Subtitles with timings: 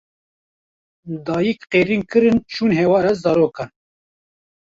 [1.25, 3.69] Dayîk qîrîn kirin çûn hewara zarokan